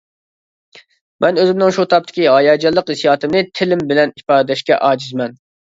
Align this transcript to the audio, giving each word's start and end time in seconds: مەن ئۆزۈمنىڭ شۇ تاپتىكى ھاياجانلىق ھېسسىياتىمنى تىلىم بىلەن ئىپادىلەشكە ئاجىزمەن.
مەن 1.25 1.37
ئۆزۈمنىڭ 1.43 1.75
شۇ 1.77 1.85
تاپتىكى 1.93 2.27
ھاياجانلىق 2.37 2.91
ھېسسىياتىمنى 2.95 3.45
تىلىم 3.61 3.89
بىلەن 3.95 4.19
ئىپادىلەشكە 4.19 4.83
ئاجىزمەن. 4.91 5.43